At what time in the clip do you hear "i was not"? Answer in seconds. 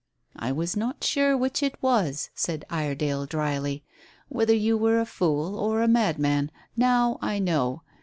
0.35-1.03